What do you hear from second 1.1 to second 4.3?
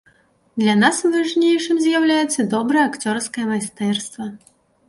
важнейшым з'яўляецца добрае акцёрскае майстэрства.